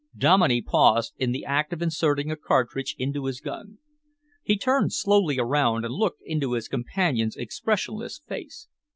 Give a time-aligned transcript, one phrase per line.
[0.17, 3.77] Dominey paused in the act of inserting a cartridge into his gun.
[4.41, 8.67] He turned slowly around and looked into his companion's expressionless face.